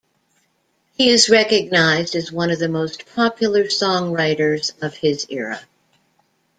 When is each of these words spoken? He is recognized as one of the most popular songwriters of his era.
He 0.93 1.09
is 1.11 1.29
recognized 1.29 2.15
as 2.15 2.31
one 2.31 2.49
of 2.49 2.57
the 2.57 2.67
most 2.67 3.05
popular 3.13 3.65
songwriters 3.65 4.71
of 4.81 4.95
his 4.95 5.27
era. 5.29 5.61